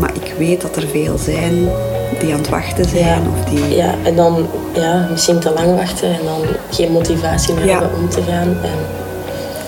Maar 0.00 0.10
ik 0.22 0.32
weet 0.38 0.60
dat 0.60 0.76
er 0.76 0.84
veel 0.92 1.18
zijn 1.18 1.68
die 2.20 2.32
aan 2.32 2.38
het 2.38 2.48
wachten 2.48 2.84
zijn. 2.84 3.04
Ja. 3.04 3.18
Of 3.38 3.44
die, 3.50 3.76
Ja, 3.76 3.94
en 4.04 4.16
dan 4.16 4.46
ja, 4.72 5.06
misschien 5.10 5.38
te 5.38 5.52
lang 5.52 5.76
wachten 5.76 6.08
en 6.08 6.20
dan 6.24 6.40
geen 6.70 6.92
motivatie 6.92 7.54
meer 7.54 7.66
Ja. 7.66 7.80
hebben 7.80 7.98
om 7.98 8.08
te 8.08 8.22
gaan. 8.28 8.48
En, 8.62 8.78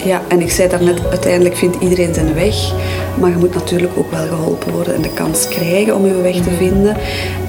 Ja, 0.08 0.20
en 0.28 0.40
ik 0.40 0.50
zei 0.50 0.68
daarnet, 0.68 1.00
uiteindelijk 1.10 1.56
vindt 1.56 1.76
iedereen 1.80 2.14
zijn 2.14 2.34
weg. 2.34 2.72
Maar 3.18 3.30
je 3.30 3.36
moet 3.36 3.54
natuurlijk 3.54 3.92
ook 3.96 4.10
wel 4.10 4.26
geholpen 4.26 4.72
worden 4.72 4.94
en 4.94 5.02
de 5.02 5.12
kans 5.12 5.48
krijgen 5.48 5.94
om 5.96 6.06
je 6.06 6.14
weg 6.20 6.34
te 6.34 6.50
vinden. 6.50 6.96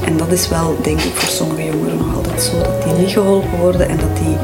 En 0.06 0.18
dat 0.18 0.32
is 0.32 0.50
wel, 0.50 0.76
denk 0.82 1.00
ik, 1.02 1.12
voor 1.14 1.30
sommige 1.30 1.64
jongeren 1.66 1.98
nog 1.98 2.16
altijd 2.16 2.42
zo. 2.42 2.58
Dat 2.58 2.84
die 2.84 2.94
niet 3.04 3.10
geholpen 3.12 3.60
worden 3.60 3.90
en 3.90 3.98
dat 3.98 4.18
die 4.24 4.36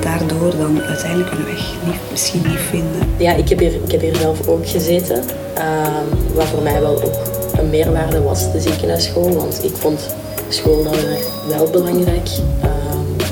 daardoor 0.00 0.50
dan 0.58 0.82
uiteindelijk 0.82 1.30
hun 1.30 1.44
weg 1.44 1.64
niet, 1.86 1.94
misschien 2.10 2.42
niet 2.48 2.58
vinden. 2.70 3.00
ja, 3.16 3.32
ik 3.34 3.48
heb, 3.48 3.58
hier, 3.58 3.74
ik 3.84 3.90
heb 3.92 4.00
hier 4.00 4.16
zelf 4.16 4.48
ook 4.48 4.68
gezeten, 4.68 5.22
ehm, 5.54 6.34
wat 6.34 6.44
voor 6.46 6.62
mij 6.62 6.80
wel 6.80 7.02
ook 7.04 7.14
een 7.62 7.70
meerwaarde 7.70 8.22
was, 8.22 8.52
de 8.52 8.60
ziekenhuisschool. 8.60 9.34
Want 9.34 9.64
ik 9.64 9.76
vond 9.76 10.00
school 10.48 10.82
dan 10.82 10.94
wel 11.48 11.70
belangrijk. 11.70 12.28
Ehm, 12.60 13.30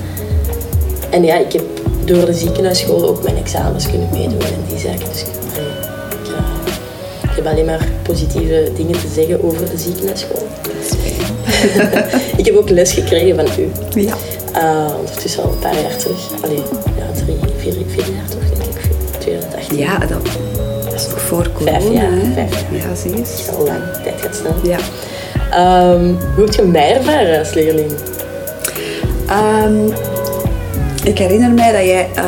en 1.10 1.24
ja, 1.24 1.36
ik 1.36 1.52
heb 1.52 1.64
door 2.04 2.24
de 2.24 2.34
ziekenhuisschool 2.34 3.08
ook 3.08 3.22
mijn 3.22 3.36
examens 3.36 3.90
kunnen 3.90 4.08
meedoen 4.12 4.40
en 4.40 4.64
die 4.68 4.78
zaken. 4.78 5.08
Dus 5.12 5.20
ik, 5.20 5.28
eh, 5.56 7.30
ik 7.30 7.36
heb 7.36 7.46
alleen 7.46 7.64
maar 7.64 7.88
positieve 8.02 8.72
dingen 8.76 9.00
te 9.00 9.08
zeggen 9.14 9.44
over 9.44 9.70
de 9.70 9.78
ziekenhuisschool. 9.78 10.46
ik 12.40 12.46
heb 12.46 12.56
ook 12.56 12.70
les 12.70 12.92
gekregen 12.92 13.36
van 13.36 13.46
u. 13.58 13.68
Ja. 14.00 14.14
Uh, 14.56 14.94
ondertussen 14.98 15.42
al 15.42 15.50
een 15.50 15.58
paar 15.58 15.80
jaar 15.80 15.96
terug. 15.96 16.28
Allee, 16.42 16.62
ja, 16.96 17.22
drie, 17.24 17.36
vier, 17.56 17.72
vier 17.86 18.14
jaar 18.14 18.28
toch, 18.28 18.58
denk 18.58 18.74
ik. 18.74 18.90
2018. 19.18 19.78
Ja, 19.78 19.98
dat, 19.98 20.22
voor 21.08 21.50
corona. 21.52 21.80
Vijf 21.80 21.92
jaar, 21.92 22.10
vijf 22.34 22.64
jaar. 22.70 22.88
Ja, 22.90 22.94
zie 22.94 23.16
eens. 23.16 23.30
Is 23.32 23.48
al 23.56 23.64
lang, 23.64 23.78
tijd 24.02 24.20
gaat 24.20 24.34
snel. 24.36 24.54
Ja. 24.62 24.78
Ehm, 25.50 26.04
hoe 26.34 26.44
heb 26.44 26.54
je 26.54 26.62
mij 26.62 26.94
ervaren 26.96 27.38
als 27.38 27.54
leerling? 27.54 27.90
Ehm, 29.28 29.86
ik 31.04 31.18
herinner 31.18 31.50
mij 31.50 31.72
dat 31.72 31.84
jij 31.84 32.08
eh, 32.14 32.24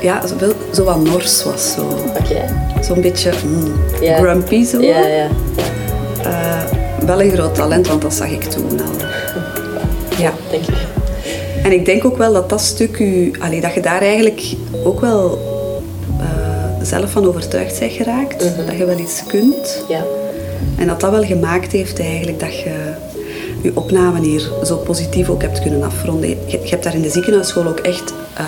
ja, 0.00 0.26
zo, 0.26 0.34
wel- 0.38 0.52
zo 0.72 0.84
wat 0.84 1.04
nors 1.04 1.44
was. 1.44 1.72
Zo. 1.72 1.80
Oké. 2.20 2.44
Zo'n 2.80 3.00
beetje 3.00 3.32
mm, 3.46 3.72
Ja. 4.00 4.16
grumpy 4.16 4.64
zo. 4.64 4.80
Ja, 4.80 5.06
ja. 5.06 5.26
Eh, 6.24 6.62
wel 7.06 7.22
een 7.22 7.30
groot 7.30 7.54
talent, 7.54 7.86
want 7.88 8.02
dat 8.02 8.14
zag 8.14 8.28
ik 8.30 8.42
toen 8.44 8.80
al. 8.80 9.06
Ja. 10.18 10.32
Denk 10.50 10.66
ik. 10.66 10.74
En 11.62 11.72
ik 11.72 11.84
denk 11.84 12.04
ook 12.04 12.16
wel 12.16 12.32
dat 12.32 12.48
dat 12.50 12.60
stuk 12.60 12.98
u, 12.98 13.32
allee, 13.40 13.60
dat 13.60 13.74
je 13.74 13.80
daar 13.80 14.00
eigenlijk 14.00 14.42
ook 14.84 15.00
wel 15.00 15.38
eh, 16.20 16.41
zelf 16.86 17.10
van 17.10 17.26
overtuigd 17.26 17.78
bent 17.78 17.92
geraakt. 17.92 18.40
Dat 18.66 18.76
je 18.78 18.84
wel 18.84 18.98
iets 18.98 19.22
kunt. 19.26 19.84
Ja. 19.88 20.04
En 20.78 20.86
dat 20.86 21.00
dat 21.00 21.10
wel 21.10 21.24
gemaakt 21.24 21.72
heeft 21.72 22.00
eigenlijk 22.00 22.40
dat 22.40 22.54
je 22.58 22.70
je 23.62 23.70
opname 23.74 24.20
hier 24.20 24.50
zo 24.64 24.76
positief 24.76 25.28
ook 25.30 25.42
hebt 25.42 25.60
kunnen 25.62 25.82
afronden. 25.82 26.28
Je, 26.28 26.36
je 26.46 26.68
hebt 26.68 26.84
daar 26.84 26.94
in 26.94 27.02
de 27.02 27.10
ziekenhuisschool 27.10 27.66
ook 27.66 27.78
echt 27.78 28.12
eh, 28.36 28.44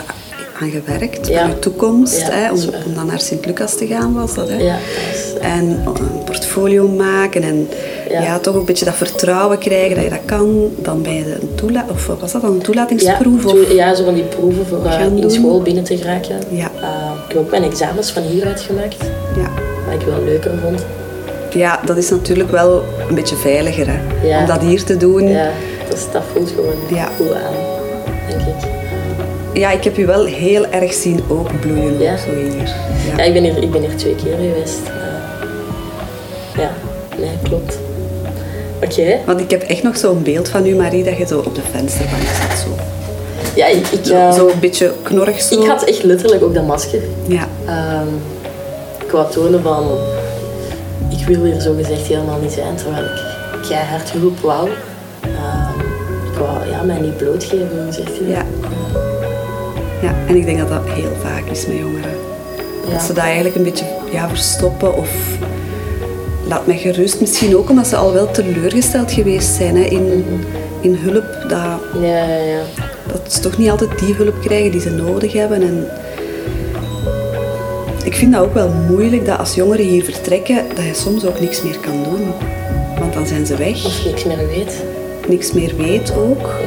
aan 0.62 0.70
gewerkt, 0.70 1.26
Ja. 1.28 1.40
aan 1.42 1.48
je 1.48 1.58
toekomst. 1.58 2.20
Ja, 2.20 2.30
hè, 2.30 2.52
om, 2.52 2.58
dan 2.94 3.06
naar 3.06 3.20
Sint-Lucas 3.20 3.74
te 3.76 3.86
gaan 3.86 4.14
was 4.14 4.34
dat. 4.34 4.48
Hè? 4.48 4.56
Ja, 4.56 4.72
dat 4.72 5.14
is- 5.14 5.32
En 5.40 5.64
een 5.86 6.24
portfolio 6.24 6.88
maken 6.88 7.42
en 7.42 7.68
Ja. 8.10 8.22
ja. 8.22 8.38
toch 8.38 8.54
een 8.54 8.64
beetje 8.64 8.84
dat 8.84 8.94
vertrouwen 8.94 9.58
krijgen 9.58 9.94
dat 9.94 10.04
je 10.04 10.10
dat 10.10 10.18
kan. 10.24 10.68
Dan 10.78 11.02
bij 11.02 11.22
de 11.24 11.54
toela 11.54 11.84
of 11.90 12.06
was 12.20 12.32
dat 12.32 12.42
dan, 12.42 12.50
een 12.50 12.56
ja, 12.58 12.62
toelatingsproef? 12.62 13.44
of- 13.44 13.50
zo, 13.68 13.74
ja, 13.74 13.94
zo 13.94 14.04
van 14.04 14.14
die 14.14 14.24
proeven 14.24 14.66
voor 14.66 14.84
eh, 14.86 15.00
in 15.06 15.20
doen. 15.20 15.30
school 15.30 15.62
binnen 15.62 15.84
te 15.84 15.96
geraken. 15.96 16.36
Ja. 16.50 16.70
Eh, 16.80 17.03
heb 17.34 17.42
ook 17.42 17.50
mijn 17.50 17.64
examens 17.64 18.10
van 18.10 18.22
hieruit 18.22 18.60
gemaakt, 18.60 18.96
ja. 19.36 19.50
wat 19.86 20.00
ik 20.00 20.06
wel 20.06 20.24
leuker 20.24 20.50
vond. 20.62 20.84
ja, 21.50 21.80
dat 21.84 21.96
is 21.96 22.10
natuurlijk 22.10 22.50
wel 22.50 22.84
een 23.08 23.14
beetje 23.14 23.36
veiliger 23.36 23.86
hè? 23.88 24.26
Ja. 24.28 24.38
om 24.40 24.46
dat 24.46 24.60
hier 24.60 24.84
te 24.84 24.96
doen. 24.96 25.28
Ja, 25.28 25.50
dat, 25.88 26.08
dat 26.12 26.22
voelt 26.32 26.50
gewoon 26.50 26.74
Ja. 26.88 27.08
goed 27.16 27.32
aan. 27.32 27.54
denk 28.28 28.40
ik. 28.40 28.68
Ja, 29.52 29.70
ik 29.70 29.84
heb 29.84 29.98
u 29.98 30.06
wel 30.06 30.24
heel 30.24 30.66
erg 30.66 30.92
zien 30.92 31.20
openbloeien. 31.28 31.98
Ja? 32.00 32.16
Zo 32.16 32.30
hier. 32.34 32.74
Ja, 33.16 33.22
ik, 33.22 33.32
ben 33.32 33.42
hier, 33.42 33.62
ik 33.62 33.70
ben 33.70 33.80
hier 33.80 33.96
twee 33.96 34.14
keer 34.14 34.36
geweest. 34.36 34.80
Uh, 34.86 36.62
ja, 36.62 36.70
nee, 37.18 37.30
klopt. 37.42 37.78
Oké. 38.84 39.18
Want 39.26 39.40
ik 39.40 39.50
heb 39.50 39.62
echt 39.62 39.82
nog 39.82 39.96
zo'n 39.96 40.22
beeld 40.22 40.48
van 40.48 40.66
u, 40.66 40.74
Marie, 40.74 41.04
dat 41.04 41.16
je 41.16 41.26
zo 41.26 41.38
op 41.38 41.54
de 41.54 41.60
vensterbank 41.72 42.22
zit. 42.22 42.58
Zo. 42.58 42.68
Ja, 43.54 43.66
ik... 43.66 43.86
ik 43.86 44.04
zo, 44.04 44.30
zo 44.30 44.48
een 44.48 44.60
beetje 44.60 44.92
knorrig 45.02 45.40
zo. 45.40 45.60
Ik 45.60 45.68
had 45.68 45.84
echt 45.84 46.02
letterlijk 46.02 46.42
ook 46.42 46.54
dat 46.54 46.66
masker. 46.66 47.00
Ja. 47.26 47.48
Um, 48.02 48.08
ik 49.04 49.10
wou 49.10 49.32
tonen 49.32 49.62
van... 49.62 49.86
Ik 51.08 51.26
wil 51.26 51.44
hier 51.44 51.60
zo 51.60 51.74
gezegd 51.74 52.06
helemaal 52.06 52.38
niet 52.40 52.52
zijn, 52.52 52.76
terwijl 52.76 53.04
ik 53.04 53.68
keihard 53.68 54.10
hulp 54.10 54.38
wou. 54.38 54.68
Um, 54.68 55.80
ik 56.32 56.38
wou 56.38 56.70
ja, 56.70 56.82
mij 56.82 57.00
niet 57.00 57.16
blootgeven, 57.16 57.88
zegt 57.90 58.18
hij. 58.18 58.28
Ja. 58.28 58.44
Ja, 60.02 60.14
en 60.26 60.36
ik 60.36 60.44
denk 60.44 60.58
dat 60.58 60.68
dat 60.68 60.82
heel 60.84 61.12
vaak 61.22 61.44
is 61.50 61.66
met 61.66 61.76
jongeren. 61.76 62.10
Ja. 62.86 62.92
Dat 62.92 63.02
ze 63.02 63.12
dat 63.12 63.24
eigenlijk 63.24 63.54
een 63.54 63.62
beetje 63.62 63.84
ja, 64.12 64.28
verstoppen 64.28 64.96
of 64.96 65.08
laat 66.48 66.66
mij 66.66 66.76
gerust. 66.76 67.20
Misschien 67.20 67.56
ook 67.56 67.70
omdat 67.70 67.86
ze 67.86 67.96
al 67.96 68.12
wel 68.12 68.30
teleurgesteld 68.30 69.12
geweest 69.12 69.54
zijn 69.54 69.76
hè, 69.76 69.82
in, 69.82 70.24
in 70.80 70.94
hulp. 70.94 71.24
Dat, 71.48 72.00
ja, 72.00 72.24
ja, 72.24 72.36
ja. 72.36 72.62
Dat 73.06 73.32
ze 73.32 73.40
toch 73.40 73.58
niet 73.58 73.70
altijd 73.70 73.98
die 73.98 74.14
hulp 74.14 74.40
krijgen 74.40 74.70
die 74.70 74.80
ze 74.80 74.90
nodig 74.90 75.32
hebben. 75.32 75.62
En 75.62 75.86
ik 78.04 78.14
vind 78.14 78.32
dat 78.32 78.42
ook 78.42 78.54
wel 78.54 78.68
moeilijk 78.68 79.26
dat 79.26 79.38
als 79.38 79.54
jongeren 79.54 79.84
hier 79.84 80.04
vertrekken, 80.04 80.64
dat 80.74 80.84
je 80.84 80.94
soms 80.94 81.26
ook 81.26 81.40
niks 81.40 81.62
meer 81.62 81.78
kan 81.78 82.02
doen. 82.02 82.32
Want 82.98 83.12
dan 83.12 83.26
zijn 83.26 83.46
ze 83.46 83.56
weg. 83.56 83.84
Of 83.84 84.04
niks 84.04 84.24
meer 84.24 84.46
weet. 84.46 84.84
Niks 85.28 85.52
meer 85.52 85.76
weet 85.76 86.14
ook. 86.16 86.60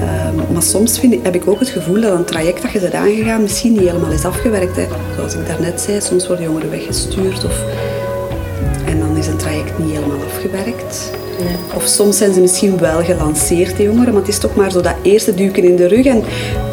Ja. 0.00 0.28
Um, 0.28 0.52
maar 0.52 0.62
soms 0.62 0.98
vind 0.98 1.12
ik, 1.12 1.20
heb 1.22 1.34
ik 1.34 1.48
ook 1.48 1.58
het 1.60 1.68
gevoel 1.68 2.00
dat 2.00 2.12
een 2.12 2.24
traject 2.24 2.62
dat 2.62 2.72
je 2.72 2.80
bent 2.80 2.94
aangegaan 2.94 3.42
misschien 3.42 3.72
niet 3.72 3.80
helemaal 3.80 4.12
is 4.12 4.24
afgewerkt. 4.24 4.76
Hè. 4.76 4.86
Zoals 5.16 5.34
ik 5.34 5.46
daarnet 5.46 5.80
zei, 5.80 6.00
soms 6.00 6.26
worden 6.26 6.44
jongeren 6.44 6.70
weggestuurd 6.70 7.44
of 7.44 7.64
en 8.86 8.98
dan 8.98 9.16
is 9.16 9.26
een 9.26 9.36
traject 9.36 9.78
niet 9.78 9.92
helemaal 9.92 10.24
afgewerkt. 10.26 11.10
Of 11.74 11.86
soms 11.86 12.16
zijn 12.16 12.34
ze 12.34 12.40
misschien 12.40 12.78
wel 12.78 13.02
gelanceerd, 13.02 13.76
de 13.76 13.82
jongeren, 13.82 14.12
maar 14.12 14.22
het 14.22 14.30
is 14.30 14.38
toch 14.38 14.54
maar 14.54 14.70
zo 14.70 14.80
dat 14.80 14.94
eerste 15.02 15.34
duiken 15.34 15.64
in 15.64 15.76
de 15.76 15.86
rug. 15.86 16.06
En 16.06 16.24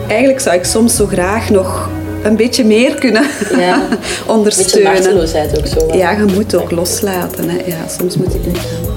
eigenlijk 0.07 0.39
zou 0.39 0.55
ik 0.55 0.63
soms 0.63 0.95
zo 0.95 1.05
graag 1.05 1.49
nog 1.49 1.89
een 2.23 2.35
beetje 2.35 2.65
meer 2.65 2.95
kunnen 2.95 3.25
ja. 3.57 3.87
ondersteunen. 4.27 4.95
Een 5.05 5.19
beetje 5.19 5.57
ook 5.57 5.67
zo. 5.67 5.97
Ja, 5.97 6.11
je 6.11 6.25
moet 6.33 6.55
ook 6.55 6.71
loslaten. 6.71 7.49
Hè. 7.49 7.57
Ja, 7.65 7.87
soms 7.97 8.17
moet 8.17 8.33
je 8.33 8.39
gaan. 8.43 8.91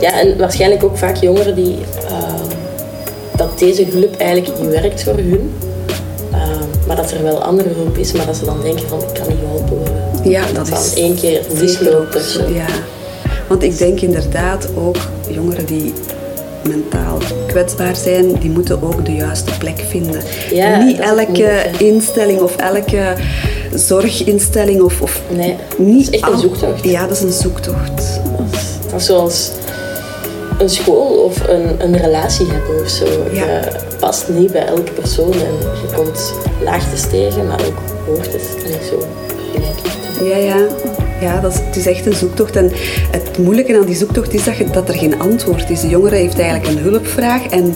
Ja, 0.00 0.20
en 0.20 0.38
waarschijnlijk 0.38 0.84
ook 0.84 0.98
vaak 0.98 1.16
jongeren 1.16 1.54
die... 1.54 1.76
Uh, 2.10 2.34
dat 3.36 3.58
deze 3.58 3.86
hulp 3.92 4.16
eigenlijk 4.16 4.60
niet 4.60 4.70
werkt 4.70 5.02
voor 5.02 5.14
hun. 5.14 5.52
Uh, 6.32 6.38
maar 6.86 6.96
dat 6.96 7.10
er 7.10 7.22
wel 7.22 7.42
andere 7.42 7.68
hulp 7.68 7.96
is, 7.96 8.12
maar 8.12 8.26
dat 8.26 8.36
ze 8.36 8.44
dan 8.44 8.62
denken 8.62 8.88
van 8.88 8.98
ik 8.98 9.14
kan 9.14 9.28
niet 9.28 9.38
geholpen 9.38 9.76
worden. 9.76 10.30
Ja, 10.30 10.42
dat 10.54 10.68
van 10.68 10.78
is 10.78 10.94
één 10.94 11.14
keer 11.14 11.40
mislopen. 11.60 12.22
Ja, 12.54 12.66
want 13.48 13.62
ik 13.62 13.78
denk 13.78 14.00
inderdaad 14.00 14.68
ook 14.76 14.96
jongeren 15.28 15.66
die 15.66 15.92
mentaal 16.68 17.18
kwetsbaar 17.46 17.96
zijn, 17.96 18.32
die 18.32 18.50
moeten 18.50 18.82
ook 18.82 19.04
de 19.04 19.14
juiste 19.14 19.52
plek 19.58 19.78
vinden. 19.88 20.22
Ja, 20.50 20.82
niet 20.82 20.98
elke 20.98 21.70
instelling 21.78 22.40
of 22.40 22.56
elke 22.56 23.14
zorginstelling 23.74 24.80
of, 24.80 25.00
of 25.00 25.20
nee, 25.30 25.56
niet 25.78 26.04
dat 26.04 26.14
is 26.14 26.20
echt 26.20 26.32
een 26.32 26.38
zoektocht. 26.38 26.84
Ja, 26.84 27.06
dat 27.06 27.16
is 27.16 27.22
een 27.22 27.32
zoektocht. 27.32 28.20
Zoals 28.96 29.50
een 30.58 30.68
school 30.68 31.24
of 31.24 31.48
een, 31.48 31.74
een 31.78 31.96
relatie 31.96 32.46
hebben 32.46 32.80
of 32.80 32.88
zo. 32.88 33.04
Ja. 33.32 33.44
Je 33.44 33.60
past 34.00 34.28
niet 34.28 34.52
bij 34.52 34.66
elke 34.66 34.92
persoon 34.92 35.32
en 35.32 35.54
je 35.82 35.94
komt 35.94 36.34
laagtes 36.64 37.08
tegen, 37.10 37.46
maar 37.46 37.60
ook 37.66 37.78
hoogtes. 38.06 38.42
En 38.64 38.86
zo 38.90 39.06
ja, 40.24 40.36
ja. 40.36 40.66
Ja, 41.20 41.40
dat 41.40 41.52
is, 41.52 41.58
het 41.58 41.76
is 41.76 41.86
echt 41.86 42.06
een 42.06 42.14
zoektocht. 42.14 42.56
En 42.56 42.70
het 43.10 43.38
moeilijke 43.38 43.76
aan 43.76 43.86
die 43.86 43.94
zoektocht 43.94 44.34
is 44.34 44.44
dat, 44.44 44.56
je, 44.56 44.70
dat 44.70 44.88
er 44.88 44.94
geen 44.94 45.20
antwoord 45.20 45.70
is. 45.70 45.80
De 45.80 45.88
jongere 45.88 46.16
heeft 46.16 46.38
eigenlijk 46.38 46.74
een 46.74 46.82
hulpvraag 46.82 47.46
en 47.46 47.74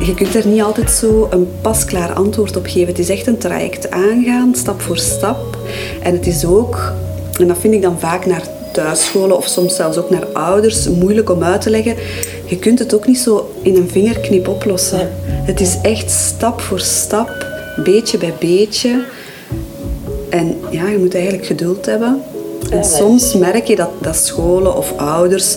je 0.00 0.14
kunt 0.14 0.34
er 0.34 0.46
niet 0.46 0.62
altijd 0.62 0.90
zo 0.90 1.28
een 1.30 1.48
pasklaar 1.60 2.12
antwoord 2.12 2.56
op 2.56 2.66
geven. 2.66 2.88
Het 2.88 2.98
is 2.98 3.08
echt 3.08 3.26
een 3.26 3.38
traject 3.38 3.90
aangaan, 3.90 4.54
stap 4.54 4.80
voor 4.80 4.98
stap. 4.98 5.58
En 6.02 6.12
het 6.12 6.26
is 6.26 6.44
ook, 6.44 6.92
en 7.40 7.48
dat 7.48 7.58
vind 7.58 7.74
ik 7.74 7.82
dan 7.82 7.98
vaak 7.98 8.26
naar 8.26 8.42
thuisscholen 8.72 9.36
of 9.36 9.46
soms 9.46 9.76
zelfs 9.76 9.96
ook 9.96 10.10
naar 10.10 10.26
ouders, 10.26 10.88
moeilijk 10.88 11.30
om 11.30 11.42
uit 11.42 11.60
te 11.60 11.70
leggen. 11.70 11.96
Je 12.44 12.58
kunt 12.58 12.78
het 12.78 12.94
ook 12.94 13.06
niet 13.06 13.18
zo 13.18 13.52
in 13.62 13.76
een 13.76 13.88
vingerknip 13.90 14.48
oplossen. 14.48 14.98
Ja. 14.98 15.08
Het 15.26 15.60
is 15.60 15.78
echt 15.82 16.10
stap 16.10 16.60
voor 16.60 16.80
stap, 16.80 17.46
beetje 17.84 18.18
bij 18.18 18.34
beetje. 18.38 19.04
En 20.30 20.56
ja, 20.70 20.88
je 20.88 20.98
moet 20.98 21.14
eigenlijk 21.14 21.46
geduld 21.46 21.86
hebben. 21.86 22.22
En 22.72 22.84
soms 22.84 23.34
merk 23.34 23.66
je 23.66 23.76
dat, 23.76 23.88
dat 23.98 24.16
scholen 24.16 24.76
of 24.76 24.92
ouders 24.96 25.56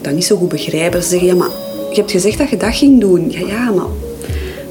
dat 0.00 0.12
niet 0.12 0.24
zo 0.24 0.36
goed 0.36 0.48
begrijpen. 0.48 1.02
Ze 1.02 1.08
zeggen, 1.08 1.28
ja, 1.28 1.34
maar 1.34 1.48
je 1.90 1.96
hebt 1.96 2.10
gezegd 2.10 2.38
dat 2.38 2.50
je 2.50 2.56
dat 2.56 2.74
ging 2.74 3.00
doen. 3.00 3.30
Ja, 3.30 3.46
ja, 3.46 3.70
maar 3.70 3.86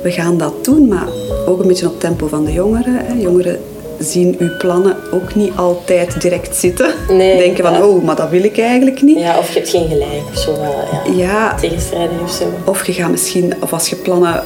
we 0.03 0.11
gaan 0.11 0.37
dat 0.37 0.65
doen. 0.65 0.87
Maar 0.87 1.07
ook 1.45 1.59
een 1.61 1.67
beetje 1.67 1.87
op 1.87 1.99
tempo 1.99 2.27
van 2.27 2.45
de 2.45 2.51
jongeren. 2.53 2.93
Hè. 3.05 3.13
Jongeren 3.21 3.59
zien 3.99 4.35
uw 4.39 4.57
plannen 4.57 4.95
ook 5.11 5.35
niet 5.35 5.51
altijd 5.55 6.21
direct 6.21 6.55
zitten. 6.55 6.93
Nee, 7.09 7.37
Denken 7.43 7.63
van, 7.63 7.73
ja. 7.73 7.85
oh, 7.87 8.03
maar 8.03 8.15
dat 8.15 8.29
wil 8.29 8.43
ik 8.43 8.57
eigenlijk 8.59 9.01
niet. 9.01 9.19
Ja, 9.19 9.37
of 9.37 9.47
je 9.47 9.53
hebt 9.59 9.69
geen 9.69 9.87
gelijk 9.87 10.21
of 10.33 10.37
zo. 10.39 10.51
Ja, 10.51 11.13
Ja, 11.15 11.55
Tegenstrijdig 11.55 12.21
of 12.23 12.31
zo. 12.31 12.43
of 12.65 12.85
je 12.85 12.93
gaat 12.93 13.11
misschien, 13.11 13.53
of 13.59 13.73
als 13.73 13.89
je 13.89 13.95
plannen 13.95 14.43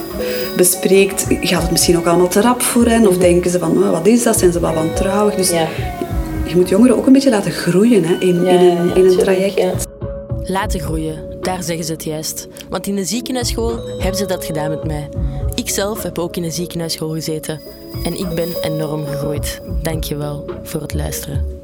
bespreekt, 0.56 1.26
gaat 1.42 1.62
het 1.62 1.72
misschien 1.72 1.98
ook 1.98 2.06
allemaal 2.08 2.28
te 2.28 2.42
rap 2.42 2.62
voor 2.62 2.86
hen. 2.86 3.08
Of 3.08 3.18
denken 3.18 3.52
ze 3.52 3.60
van, 3.60 3.84
oh, 3.84 3.92
wat 3.92 4.08
is 4.08 4.24
dat? 4.24 4.40
Zijn 4.40 4.52
ze 4.52 4.60
wat 4.60 4.74
wantrouwig? 4.74 5.36
Dus 5.36 5.52
Mhm. 5.52 5.60
Ja. 5.60 5.68
Je 6.50 6.56
moet 6.56 6.70
jongeren 6.70 6.96
ook 6.98 7.06
een 7.06 7.14
beetje 7.14 7.30
laten 7.30 7.52
groeien 7.52 8.04
hè, 8.04 8.14
in, 8.14 8.44
Ja, 8.44 8.50
in 8.52 8.60
een, 8.60 8.78
in 8.78 8.88
een 8.88 8.94
tuurlijk, 8.94 9.20
traject. 9.20 9.58
ja. 9.58 9.74
Laten 10.44 10.80
groeien, 10.80 11.16
daar 11.42 11.64
zeggen 11.64 11.86
ze 11.86 11.92
het 11.92 12.04
juist. 12.04 12.48
Want 12.70 12.88
in 12.88 12.96
de 12.96 13.06
ziekenhuisschool 13.06 13.80
hebben 14.00 14.16
ze 14.18 14.26
dat 14.26 14.46
gedaan 14.46 14.70
met 14.70 14.84
mij. 14.84 15.10
Ik 15.56 15.70
zelf 15.70 16.04
heb 16.04 16.20
ook 16.20 16.36
in 16.36 16.44
een 16.44 16.52
ziekenhuisschool 16.52 17.10
gezeten. 17.10 17.62
En 18.04 18.20
ik 18.20 18.30
ben 18.36 18.48
enorm 18.62 19.06
gegroeid. 19.06 19.62
Dank 19.82 20.04
je 20.04 20.16
wel 20.16 20.46
voor 20.64 20.82
het 20.82 20.94
luisteren. 20.94 21.59